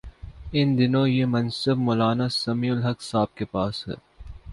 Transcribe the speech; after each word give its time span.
ان 0.51 0.67
دنوں 0.77 1.07
یہ 1.07 1.25
منصب 1.25 1.77
مو 1.77 1.93
لانا 1.93 2.27
سمیع 2.41 2.71
الحق 2.73 2.99
صاحب 3.01 3.35
کے 3.35 3.45
پاس 3.45 3.87
ہے۔ 3.87 3.95